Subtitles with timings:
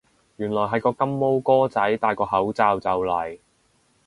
[0.37, 3.37] 原來係個金毛哥仔戴個口罩就嚟